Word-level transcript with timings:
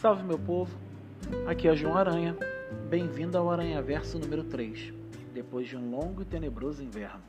Salve 0.00 0.22
meu 0.22 0.38
povo, 0.38 0.78
aqui 1.44 1.66
é 1.66 1.74
João 1.74 1.96
Aranha, 1.96 2.36
bem-vindo 2.88 3.36
ao 3.36 3.50
Aranha 3.50 3.82
Verso 3.82 4.16
número 4.16 4.44
3, 4.44 4.94
depois 5.34 5.66
de 5.66 5.76
um 5.76 5.90
longo 5.90 6.22
e 6.22 6.24
tenebroso 6.24 6.80
inverno. 6.84 7.20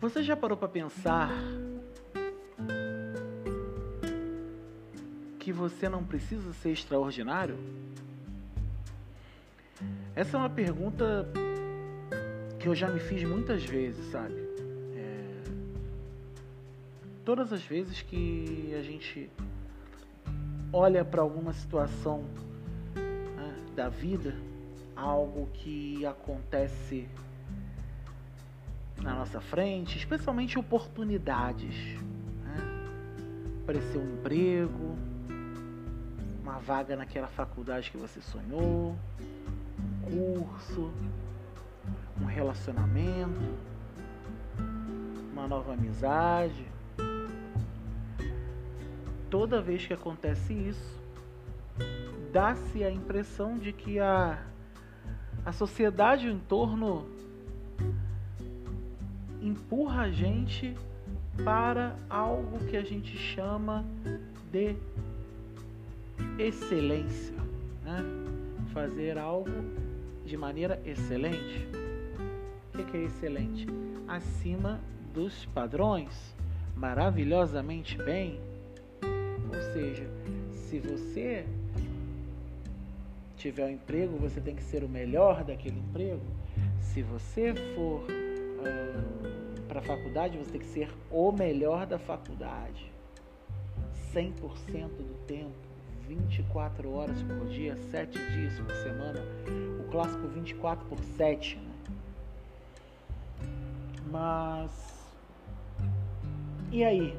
Você 0.00 0.22
já 0.22 0.36
parou 0.36 0.56
para 0.56 0.68
pensar 0.68 1.28
que 5.40 5.52
você 5.52 5.88
não 5.88 6.04
precisa 6.04 6.52
ser 6.52 6.70
extraordinário? 6.70 7.58
Essa 10.14 10.36
é 10.36 10.38
uma 10.38 10.50
pergunta 10.50 11.26
que 12.60 12.68
eu 12.68 12.76
já 12.76 12.88
me 12.88 13.00
fiz 13.00 13.24
muitas 13.24 13.64
vezes, 13.64 14.12
sabe? 14.12 14.36
É... 14.94 15.42
Todas 17.24 17.52
as 17.52 17.62
vezes 17.64 18.02
que 18.02 18.72
a 18.78 18.82
gente 18.82 19.28
olha 20.72 21.04
para 21.04 21.20
alguma 21.20 21.52
situação 21.52 22.24
né, 22.94 23.54
da 23.76 23.88
vida, 23.88 24.34
algo 24.96 25.48
que 25.52 26.06
acontece 26.06 27.08
na 28.96 29.14
nossa 29.14 29.40
frente, 29.40 29.98
especialmente 29.98 30.58
oportunidades. 30.58 31.74
Né? 32.44 32.88
Aparecer 33.62 33.98
um 33.98 34.14
emprego, 34.14 34.96
uma 36.42 36.58
vaga 36.58 36.96
naquela 36.96 37.28
faculdade 37.28 37.90
que 37.90 37.98
você 37.98 38.20
sonhou, 38.22 38.96
um 40.10 40.42
curso, 40.42 40.90
um 42.20 42.24
relacionamento, 42.24 43.58
uma 45.32 45.46
nova 45.46 45.74
amizade 45.74 46.72
toda 49.32 49.62
vez 49.62 49.86
que 49.86 49.94
acontece 49.94 50.52
isso, 50.52 51.00
dá-se 52.30 52.84
a 52.84 52.90
impressão 52.90 53.56
de 53.56 53.72
que 53.72 53.98
a, 53.98 54.38
a 55.42 55.52
sociedade 55.52 56.28
em 56.28 56.38
torno 56.38 57.06
empurra 59.40 60.02
a 60.02 60.10
gente 60.10 60.76
para 61.42 61.96
algo 62.10 62.58
que 62.66 62.76
a 62.76 62.84
gente 62.84 63.16
chama 63.16 63.86
de 64.50 64.76
excelência, 66.38 67.34
né? 67.82 68.04
fazer 68.74 69.16
algo 69.16 69.50
de 70.26 70.36
maneira 70.36 70.78
excelente. 70.84 71.66
O 72.74 72.84
que 72.84 72.96
é 72.98 73.04
excelente? 73.04 73.66
Acima 74.06 74.78
dos 75.14 75.46
padrões, 75.46 76.36
maravilhosamente 76.76 77.96
bem, 77.96 78.38
seja, 79.72 80.06
se 80.52 80.78
você 80.78 81.44
tiver 83.36 83.66
um 83.66 83.70
emprego, 83.70 84.16
você 84.18 84.40
tem 84.40 84.54
que 84.54 84.62
ser 84.62 84.84
o 84.84 84.88
melhor 84.88 85.42
daquele 85.44 85.78
emprego. 85.78 86.22
Se 86.80 87.02
você 87.02 87.54
for 87.74 88.04
uh, 88.04 89.62
para 89.66 89.80
a 89.80 89.82
faculdade, 89.82 90.38
você 90.38 90.52
tem 90.52 90.60
que 90.60 90.66
ser 90.66 90.88
o 91.10 91.32
melhor 91.32 91.86
da 91.86 91.98
faculdade. 91.98 92.92
100% 94.14 94.88
do 94.88 95.26
tempo, 95.26 95.50
24 96.06 96.92
horas 96.92 97.22
por 97.22 97.48
dia, 97.48 97.76
7 97.90 98.18
dias 98.32 98.58
por 98.60 98.74
semana. 98.76 99.20
O 99.80 99.90
clássico 99.90 100.28
24 100.28 100.86
por 100.86 100.98
7. 101.16 101.56
Né? 101.56 101.72
Mas. 104.10 104.70
E 106.70 106.84
aí? 106.84 107.16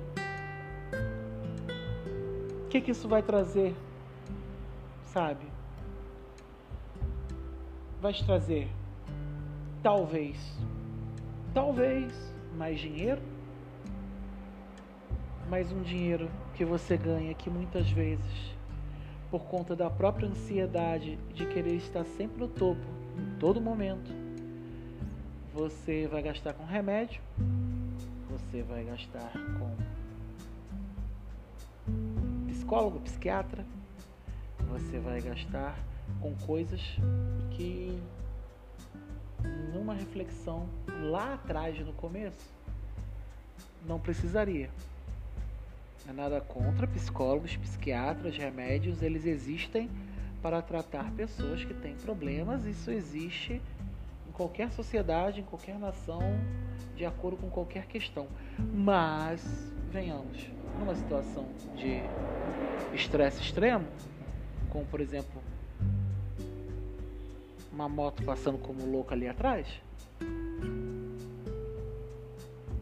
Que, 2.74 2.82
que 2.82 2.92
isso 2.92 3.08
vai 3.08 3.22
trazer? 3.22 3.76
Sabe? 5.06 5.46
Vai 8.02 8.12
te 8.14 8.26
trazer 8.26 8.68
talvez, 9.84 10.38
talvez 11.54 12.12
mais 12.58 12.80
dinheiro, 12.80 13.22
mais 15.48 15.72
um 15.72 15.84
dinheiro 15.84 16.32
que 16.56 16.66
você 16.66 16.98
ganha 16.98 17.34
que 17.36 17.48
muitas 17.48 17.88
vezes, 17.92 18.56
por 19.30 19.44
conta 19.44 19.76
da 19.76 19.90
própria 19.90 20.28
ansiedade 20.28 21.20
de 21.32 21.46
querer 21.46 21.76
estar 21.76 22.04
sempre 22.06 22.40
no 22.40 22.48
topo, 22.48 22.82
em 23.20 23.38
todo 23.38 23.62
momento, 23.62 24.12
você 25.54 26.08
vai 26.08 26.24
gastar 26.24 26.54
com 26.54 26.66
remédio, 26.66 27.22
você 28.32 28.64
vai 28.64 28.84
gastar 28.84 29.32
com 29.60 30.03
psicólogo, 32.64 33.02
psiquiatra, 33.02 33.66
você 34.70 34.98
vai 34.98 35.20
gastar 35.20 35.78
com 36.22 36.34
coisas 36.46 36.80
que 37.52 38.02
numa 39.74 39.94
reflexão 39.94 40.70
lá 41.02 41.34
atrás 41.34 41.78
no 41.86 41.92
começo 41.92 42.50
não 43.86 44.00
precisaria. 44.00 44.70
Não 46.06 46.14
é 46.14 46.16
nada 46.16 46.40
contra 46.40 46.88
psicólogos, 46.88 47.58
psiquiatras, 47.58 48.38
remédios, 48.38 49.02
eles 49.02 49.26
existem 49.26 49.90
para 50.42 50.62
tratar 50.62 51.12
pessoas 51.12 51.66
que 51.66 51.74
têm 51.74 51.96
problemas. 51.96 52.64
Isso 52.64 52.90
existe 52.90 53.62
em 54.28 54.32
qualquer 54.32 54.72
sociedade, 54.72 55.42
em 55.42 55.44
qualquer 55.44 55.78
nação, 55.78 56.22
de 56.96 57.06
acordo 57.06 57.36
com 57.36 57.50
qualquer 57.50 57.88
questão. 57.88 58.26
Mas, 58.58 59.44
venhamos, 59.92 60.53
numa 60.78 60.96
situação 60.96 61.48
de 61.76 62.02
estresse 62.94 63.42
extremo, 63.42 63.86
como 64.70 64.86
por 64.86 65.00
exemplo 65.00 65.42
uma 67.72 67.90
moto 67.90 68.24
passando 68.24 68.58
como 68.58 68.86
louco 68.86 69.14
ali 69.14 69.28
atrás, 69.28 69.68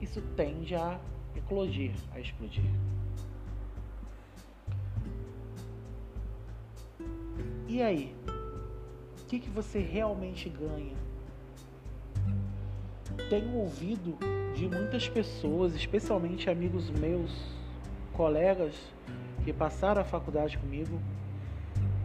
isso 0.01 0.21
tende 0.35 0.75
a 0.75 0.99
eclodir, 1.35 1.93
a 2.13 2.19
explodir. 2.19 2.65
E 7.67 7.81
aí? 7.81 8.13
O 9.21 9.25
que, 9.27 9.39
que 9.39 9.49
você 9.49 9.79
realmente 9.79 10.49
ganha? 10.49 10.97
Tenho 13.29 13.55
ouvido 13.55 14.17
de 14.53 14.67
muitas 14.67 15.07
pessoas, 15.07 15.73
especialmente 15.73 16.49
amigos 16.49 16.89
meus, 16.89 17.31
colegas 18.13 18.75
que 19.43 19.51
passaram 19.51 20.01
a 20.01 20.05
faculdade 20.05 20.57
comigo 20.57 20.99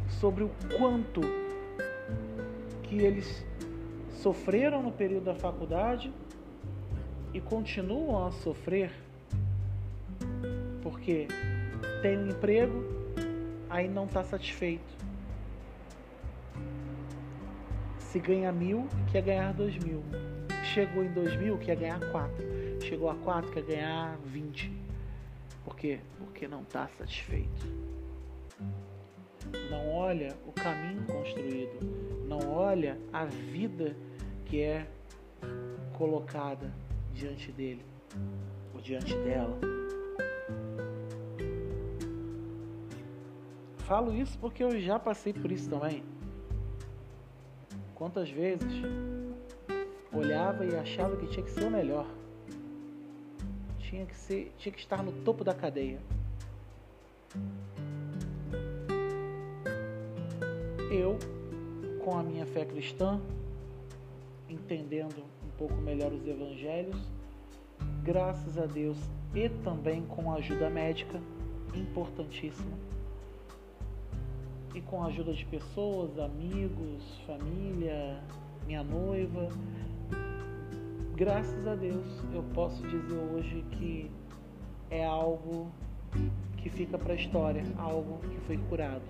sobre 0.08 0.44
o 0.44 0.50
quanto 0.78 1.20
que 2.82 2.98
eles 2.98 3.44
sofreram 4.22 4.82
no 4.82 4.92
período 4.92 5.24
da 5.24 5.34
faculdade 5.34 6.12
e 7.34 7.40
continuam 7.40 8.26
a 8.26 8.30
sofrer 8.30 8.90
porque 10.86 11.26
tem 12.00 12.16
um 12.16 12.28
emprego, 12.28 12.84
aí 13.68 13.88
não 13.88 14.04
está 14.04 14.22
satisfeito. 14.22 14.96
Se 17.98 18.20
ganha 18.20 18.52
mil, 18.52 18.86
quer 19.10 19.22
ganhar 19.22 19.52
dois 19.52 19.76
mil. 19.78 20.00
Chegou 20.62 21.02
em 21.02 21.12
dois 21.12 21.34
mil, 21.36 21.58
quer 21.58 21.74
ganhar 21.74 21.98
quatro. 22.12 22.46
Chegou 22.80 23.10
a 23.10 23.16
quatro, 23.16 23.50
quer 23.50 23.64
ganhar 23.64 24.16
vinte. 24.24 24.72
Por 25.66 25.74
quê? 25.74 25.98
Porque 26.16 26.46
não 26.46 26.62
está 26.62 26.86
satisfeito. 26.96 27.66
Não 29.68 29.90
olha 29.92 30.36
o 30.46 30.52
caminho 30.52 31.04
construído. 31.06 31.80
Não 32.28 32.52
olha 32.52 32.96
a 33.12 33.24
vida 33.24 33.96
que 34.44 34.62
é 34.62 34.86
colocada 35.98 36.72
diante 37.12 37.50
dele 37.50 37.84
ou 38.72 38.80
diante 38.80 39.12
dela. 39.16 39.58
Falo 43.78 44.14
isso 44.14 44.38
porque 44.38 44.62
eu 44.62 44.78
já 44.80 45.00
passei 45.00 45.32
por 45.32 45.50
isso 45.50 45.68
também. 45.68 46.04
Quantas 47.92 48.30
vezes 48.30 48.72
olhava 50.12 50.64
e 50.64 50.76
achava 50.76 51.16
que 51.16 51.26
tinha 51.26 51.44
que 51.44 51.50
ser 51.50 51.64
o 51.64 51.70
melhor 51.70 52.06
tinha 53.86 54.04
que, 54.04 54.16
ser, 54.16 54.52
tinha 54.58 54.72
que 54.72 54.80
estar 54.80 55.02
no 55.02 55.12
topo 55.12 55.44
da 55.44 55.54
cadeia. 55.54 56.00
Eu, 60.90 61.18
com 62.04 62.18
a 62.18 62.22
minha 62.22 62.46
fé 62.46 62.64
cristã, 62.64 63.20
entendendo 64.48 65.22
um 65.44 65.50
pouco 65.56 65.74
melhor 65.74 66.12
os 66.12 66.26
evangelhos, 66.26 66.96
graças 68.02 68.58
a 68.58 68.66
Deus 68.66 68.98
e 69.34 69.48
também 69.48 70.04
com 70.06 70.32
a 70.32 70.36
ajuda 70.36 70.68
médica, 70.68 71.20
importantíssima, 71.74 72.76
e 74.74 74.80
com 74.80 75.02
a 75.02 75.06
ajuda 75.06 75.32
de 75.32 75.44
pessoas, 75.46 76.18
amigos, 76.18 77.02
família, 77.26 78.20
minha 78.66 78.82
noiva, 78.82 79.48
graças 81.16 81.66
a 81.66 81.74
Deus, 81.74 82.06
eu 82.30 82.42
posso 82.52 82.86
dizer 82.86 83.14
hoje 83.14 83.64
que 83.70 84.10
é 84.90 85.02
algo 85.02 85.72
que 86.58 86.68
fica 86.68 86.98
para 86.98 87.14
a 87.14 87.16
história, 87.16 87.64
algo 87.78 88.18
que 88.18 88.36
foi 88.40 88.58
curado. 88.58 89.02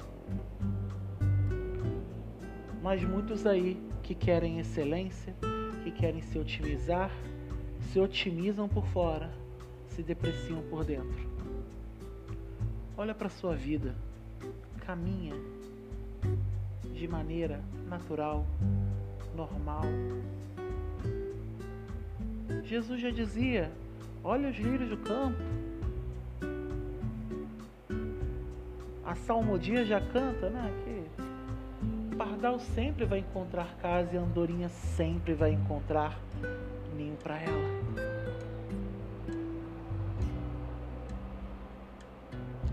Mas 2.81 3.03
muitos 3.03 3.45
aí 3.45 3.77
que 4.05 4.15
querem 4.15 4.61
excelência, 4.61 5.35
que 5.83 5.91
querem 5.91 6.23
se 6.23 6.39
otimizar, 6.39 7.11
se 7.81 7.99
otimizam 7.99 8.69
por 8.69 8.87
fora, 8.87 9.29
se 9.89 10.01
depreciam 10.01 10.63
por 10.71 10.85
dentro. 10.85 11.29
Olha 12.97 13.17
para 13.17 13.29
sua 13.29 13.57
vida, 13.57 13.97
caminha 14.79 15.35
de 16.95 17.09
maneira 17.09 17.61
natural, 17.89 18.47
normal. 19.35 19.83
Jesus 22.65 23.01
já 23.01 23.11
dizia: 23.11 23.71
Olha 24.23 24.49
os 24.49 24.57
lírios 24.57 24.91
do 24.91 24.97
campo. 24.97 25.39
A 29.05 29.15
salmodia 29.15 29.85
já 29.85 30.01
canta, 30.01 30.51
né? 30.51 30.73
Que 30.85 32.17
pardal 32.17 32.59
sempre 32.59 33.05
vai 33.05 33.21
encontrar 33.21 33.77
casa 33.77 34.15
e 34.15 34.19
andorinha 34.19 34.69
sempre 34.69 35.35
vai 35.35 35.53
encontrar 35.53 36.19
ninho 36.97 37.17
para 37.23 37.39
ela. 37.39 37.69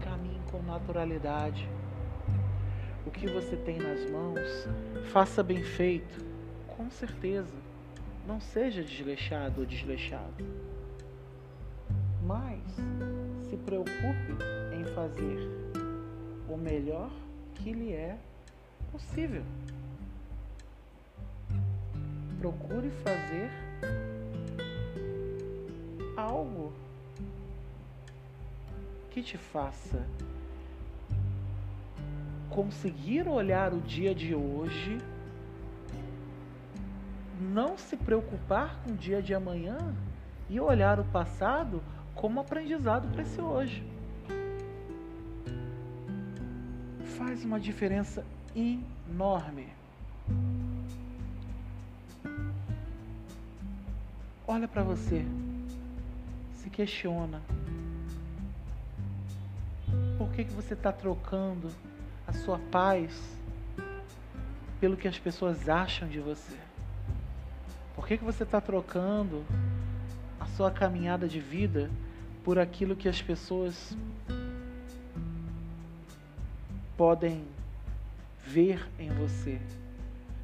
Caminhe 0.03 0.39
com 0.49 0.61
naturalidade. 0.63 1.67
O 3.05 3.11
que 3.11 3.27
você 3.27 3.55
tem 3.57 3.77
nas 3.77 4.09
mãos, 4.09 4.67
faça 5.11 5.43
bem 5.43 5.61
feito, 5.61 6.25
com 6.67 6.89
certeza. 6.89 7.72
Não 8.25 8.39
seja 8.39 8.83
desleixado 8.83 9.61
ou 9.61 9.65
desleixado. 9.65 10.45
Mas 12.25 12.61
se 13.49 13.57
preocupe 13.57 14.33
em 14.73 14.85
fazer 14.95 15.37
o 16.49 16.57
melhor 16.57 17.11
que 17.55 17.73
lhe 17.73 17.91
é 17.91 18.17
possível. 18.91 19.43
Procure 22.39 22.89
fazer 22.89 23.49
algo 26.17 26.73
que 29.11 29.21
te 29.21 29.37
faça 29.37 30.05
conseguir 32.53 33.27
olhar 33.27 33.73
o 33.73 33.81
dia 33.81 34.13
de 34.13 34.35
hoje, 34.35 34.99
não 37.53 37.77
se 37.77 37.95
preocupar 37.95 38.79
com 38.83 38.91
o 38.91 38.95
dia 38.95 39.21
de 39.21 39.33
amanhã 39.33 39.77
e 40.49 40.59
olhar 40.59 40.99
o 40.99 41.03
passado 41.05 41.83
como 42.15 42.39
aprendizado 42.39 43.07
para 43.09 43.21
esse 43.21 43.39
hoje. 43.39 43.83
Faz 47.15 47.45
uma 47.45 47.59
diferença 47.59 48.25
enorme. 48.55 49.67
Olha 54.47 54.67
para 54.67 54.81
você, 54.81 55.23
se 56.55 56.69
questiona. 56.71 57.39
Por 60.17 60.29
que, 60.31 60.43
que 60.43 60.53
você 60.53 60.73
está 60.73 60.91
trocando 60.91 61.69
a 62.27 62.33
sua 62.33 62.57
paz 62.71 63.37
pelo 64.79 64.97
que 64.97 65.07
as 65.07 65.19
pessoas 65.19 65.69
acham 65.69 66.07
de 66.07 66.19
você? 66.19 66.62
Por 68.03 68.07
que, 68.09 68.17
que 68.17 68.25
você 68.25 68.43
está 68.43 68.59
trocando 68.59 69.45
a 70.37 70.45
sua 70.45 70.69
caminhada 70.69 71.25
de 71.25 71.39
vida 71.39 71.89
por 72.43 72.59
aquilo 72.59 72.97
que 72.97 73.07
as 73.07 73.21
pessoas 73.21 73.95
podem 76.97 77.45
ver 78.45 78.85
em 78.99 79.09
você? 79.09 79.57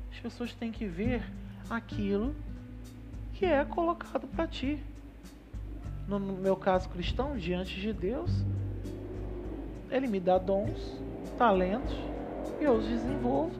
As 0.09 0.19
pessoas 0.21 0.53
têm 0.53 0.71
que 0.71 0.85
ver 0.85 1.21
aquilo 1.69 2.33
que 3.33 3.45
é 3.45 3.65
colocado 3.65 4.25
para 4.25 4.47
ti. 4.47 4.81
No 6.07 6.17
meu 6.17 6.55
caso 6.55 6.87
cristão, 6.87 7.35
diante 7.35 7.77
de 7.81 7.91
Deus, 7.91 8.31
Ele 9.91 10.07
me 10.07 10.21
dá 10.21 10.37
dons 10.37 10.97
talentos 11.37 11.93
eu 12.61 12.75
os 12.75 12.85
desenvolvo 12.87 13.59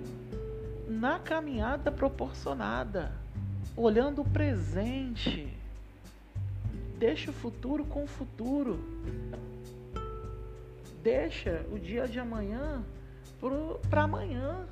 na 0.88 1.20
caminhada 1.20 1.92
proporcionada, 1.92 3.19
olhando 3.80 4.22
o 4.22 4.26
presente. 4.26 5.48
Deixa 6.98 7.32
o 7.32 7.34
futuro 7.34 7.86
com 7.86 8.04
o 8.04 8.08
futuro. 8.08 8.78
Deixa 11.02 11.66
o 11.72 11.80
dia 11.80 12.06
de 12.06 12.20
amanhã 12.20 12.84
para 13.90 14.04
amanhã. 14.04 14.68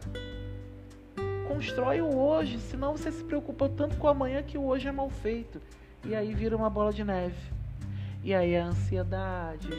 Constrói 1.48 2.02
o 2.02 2.18
hoje, 2.18 2.60
senão 2.60 2.98
você 2.98 3.10
se 3.10 3.24
preocupa 3.24 3.70
tanto 3.70 3.96
com 3.96 4.08
o 4.08 4.10
amanhã 4.10 4.44
que 4.44 4.58
o 4.58 4.66
hoje 4.66 4.90
é 4.90 4.92
mal 4.92 5.10
feito. 5.10 5.62
E 6.04 6.14
aí 6.14 6.34
vira 6.34 6.56
uma 6.56 6.70
bola 6.70 6.92
de 6.92 7.06
neve. 7.06 7.40
E 8.22 8.34
aí 8.34 8.58
a 8.58 8.66
ansiedade, 8.66 9.70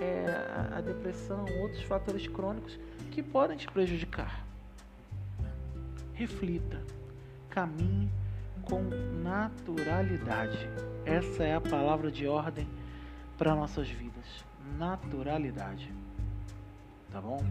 é, 0.00 0.76
a 0.76 0.80
depressão, 0.80 1.44
outros 1.60 1.82
fatores 1.82 2.28
crônicos 2.28 2.78
que 3.10 3.20
podem 3.20 3.56
te 3.56 3.66
prejudicar. 3.66 4.46
Reflita, 6.12 6.80
caminhe 7.50 8.08
com 8.64 8.82
naturalidade. 9.22 10.68
Essa 11.04 11.44
é 11.44 11.54
a 11.54 11.60
palavra 11.60 12.10
de 12.10 12.26
ordem 12.26 12.66
para 13.36 13.54
nossas 13.54 13.88
vidas. 13.88 14.44
Naturalidade. 14.78 15.92
Tá 17.10 17.20
bom? 17.20 17.44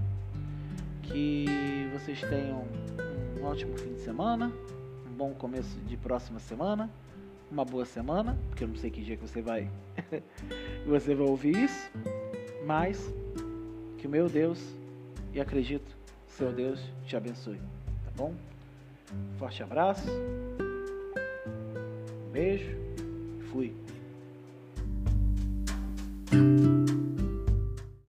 Que 1.01 1.89
vocês 1.93 2.21
tenham 2.21 2.67
um 3.39 3.45
ótimo 3.45 3.77
fim 3.77 3.93
de 3.93 4.01
semana, 4.01 4.51
um 5.07 5.13
bom 5.15 5.33
começo 5.33 5.79
de 5.81 5.97
próxima 5.97 6.39
semana, 6.39 6.89
uma 7.51 7.63
boa 7.63 7.85
semana, 7.85 8.37
porque 8.49 8.63
eu 8.63 8.67
não 8.67 8.75
sei 8.75 8.89
que 8.89 9.01
dia 9.03 9.15
que 9.15 9.27
você 9.27 9.41
vai 9.41 9.69
você 10.87 11.13
vai 11.13 11.27
ouvir 11.27 11.55
isso 11.55 11.91
mas 12.65 13.13
que 13.97 14.07
o 14.07 14.09
meu 14.09 14.29
Deus, 14.29 14.59
e 15.33 15.39
acredito, 15.39 15.95
seu 16.27 16.51
Deus 16.51 16.79
te 17.05 17.15
abençoe, 17.15 17.59
tá 18.03 18.11
bom? 18.15 18.33
Forte 19.37 19.61
abraço, 19.61 20.07
beijo, 22.33 22.65
fui. 23.51 23.71